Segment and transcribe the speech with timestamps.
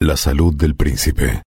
[0.00, 1.42] La salud del príncipe.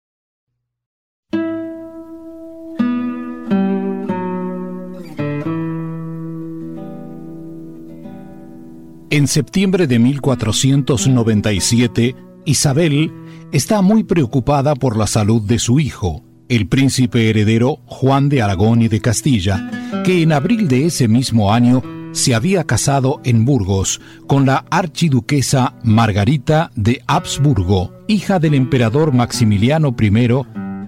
[9.10, 12.15] En septiembre de 1497,
[12.46, 13.12] Isabel
[13.52, 18.82] está muy preocupada por la salud de su hijo, el príncipe heredero Juan de Aragón
[18.82, 19.70] y de Castilla,
[20.05, 21.84] que en abril de ese mismo año
[22.18, 29.95] se había casado en Burgos con la archiduquesa Margarita de Habsburgo, hija del emperador Maximiliano
[30.00, 30.28] I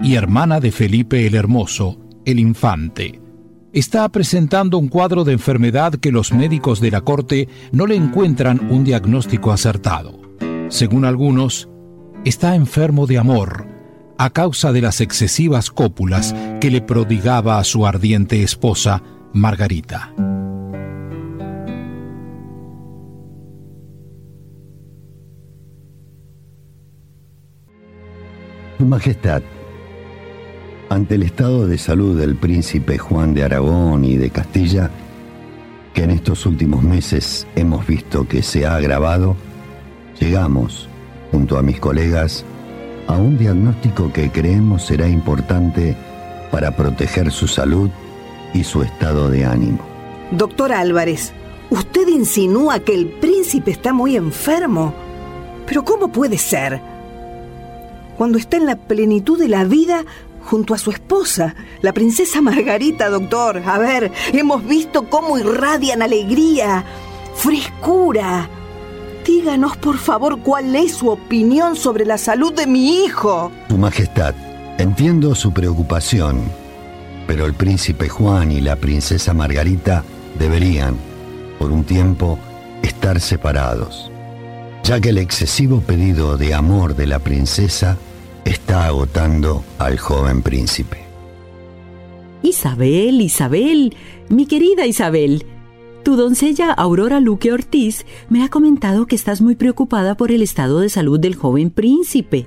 [0.01, 3.21] y hermana de Felipe el Hermoso, el infante.
[3.73, 8.71] Está presentando un cuadro de enfermedad que los médicos de la corte no le encuentran
[8.71, 10.19] un diagnóstico acertado.
[10.69, 11.69] Según algunos,
[12.25, 13.67] está enfermo de amor
[14.17, 19.01] a causa de las excesivas cópulas que le prodigaba a su ardiente esposa,
[19.31, 20.11] Margarita.
[28.89, 29.43] Majestad,
[30.89, 34.89] ante el estado de salud del príncipe Juan de Aragón y de Castilla,
[35.93, 39.35] que en estos últimos meses hemos visto que se ha agravado,
[40.19, 40.89] llegamos,
[41.31, 42.43] junto a mis colegas,
[43.05, 45.95] a un diagnóstico que creemos será importante
[46.51, 47.91] para proteger su salud
[48.55, 49.79] y su estado de ánimo.
[50.31, 51.31] Doctor Álvarez,
[51.69, 54.95] usted insinúa que el príncipe está muy enfermo.
[55.67, 56.81] Pero ¿cómo puede ser?
[58.19, 60.03] Cuando está en la plenitud de la vida
[60.43, 63.63] junto a su esposa, la princesa Margarita, doctor.
[63.65, 66.83] A ver, hemos visto cómo irradian alegría,
[67.35, 68.49] frescura.
[69.25, 73.53] Díganos, por favor, cuál es su opinión sobre la salud de mi hijo.
[73.69, 74.35] Su Majestad,
[74.79, 76.41] entiendo su preocupación,
[77.25, 80.03] pero el príncipe Juan y la princesa Margarita
[80.37, 80.97] deberían,
[81.57, 82.37] por un tiempo,
[82.81, 84.11] estar separados,
[84.83, 87.97] ya que el excesivo pedido de amor de la princesa
[88.45, 90.97] está agotando al joven príncipe.
[92.41, 93.95] Isabel, Isabel,
[94.29, 95.45] mi querida Isabel,
[96.03, 100.79] tu doncella Aurora Luque Ortiz me ha comentado que estás muy preocupada por el estado
[100.79, 102.45] de salud del joven príncipe.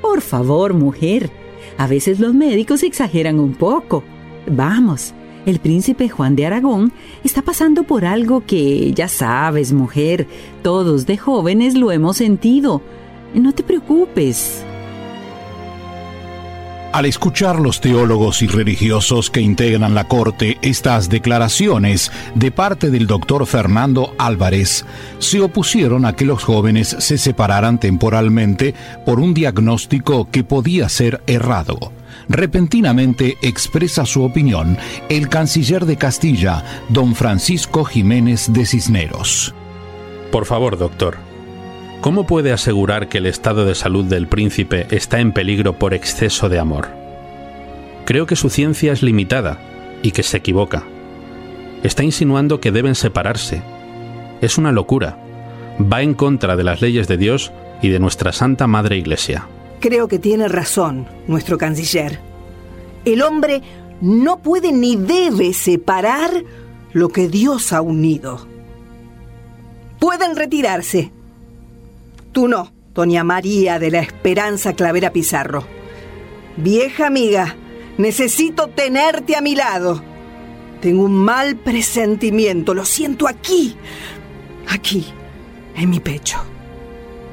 [0.00, 1.30] Por favor, mujer,
[1.76, 4.02] a veces los médicos exageran un poco.
[4.50, 5.12] Vamos,
[5.44, 6.92] el príncipe Juan de Aragón
[7.24, 10.26] está pasando por algo que, ya sabes, mujer,
[10.62, 12.82] todos de jóvenes lo hemos sentido.
[13.34, 14.64] No te preocupes.
[16.90, 23.06] Al escuchar los teólogos y religiosos que integran la Corte estas declaraciones de parte del
[23.06, 24.86] doctor Fernando Álvarez,
[25.18, 31.22] se opusieron a que los jóvenes se separaran temporalmente por un diagnóstico que podía ser
[31.26, 31.92] errado.
[32.30, 34.78] Repentinamente expresa su opinión
[35.10, 39.54] el canciller de Castilla, don Francisco Jiménez de Cisneros.
[40.32, 41.27] Por favor, doctor,
[42.00, 46.48] ¿Cómo puede asegurar que el estado de salud del príncipe está en peligro por exceso
[46.48, 46.86] de amor?
[48.04, 49.58] Creo que su ciencia es limitada
[50.00, 50.84] y que se equivoca.
[51.82, 53.62] Está insinuando que deben separarse.
[54.40, 55.18] Es una locura.
[55.80, 57.50] Va en contra de las leyes de Dios
[57.82, 59.48] y de nuestra Santa Madre Iglesia.
[59.80, 62.20] Creo que tiene razón nuestro canciller.
[63.04, 63.60] El hombre
[64.00, 66.30] no puede ni debe separar
[66.92, 68.46] lo que Dios ha unido.
[69.98, 71.12] Pueden retirarse,
[72.38, 75.64] Tú no, doña María de la Esperanza Clavera Pizarro.
[76.56, 77.56] Vieja amiga,
[77.96, 80.00] necesito tenerte a mi lado.
[80.80, 83.74] Tengo un mal presentimiento, lo siento aquí,
[84.68, 85.04] aquí,
[85.74, 86.38] en mi pecho.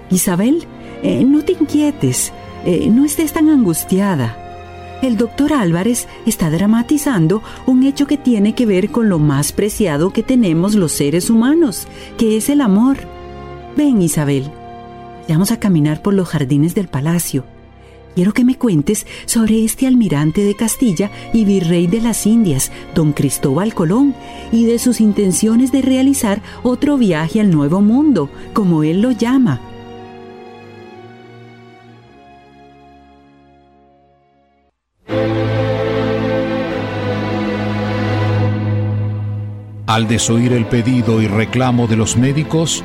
[0.09, 0.65] Isabel,
[1.03, 2.33] eh, no te inquietes,
[2.65, 4.97] eh, no estés tan angustiada.
[5.03, 10.11] El doctor Álvarez está dramatizando un hecho que tiene que ver con lo más preciado
[10.11, 12.97] que tenemos los seres humanos, que es el amor.
[13.77, 14.51] Ven, Isabel.
[15.27, 17.43] Vamos a caminar por los jardines del palacio.
[18.15, 23.11] Quiero que me cuentes sobre este almirante de Castilla y virrey de las Indias, don
[23.11, 24.15] Cristóbal Colón,
[24.53, 29.59] y de sus intenciones de realizar otro viaje al Nuevo Mundo, como él lo llama.
[39.87, 42.83] Al desoír el pedido y reclamo de los médicos,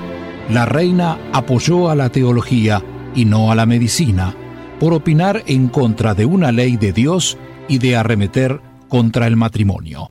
[0.50, 2.82] la reina apoyó a la teología
[3.14, 4.34] y no a la medicina,
[4.80, 7.38] por opinar en contra de una ley de Dios
[7.68, 10.10] y de arremeter contra el matrimonio.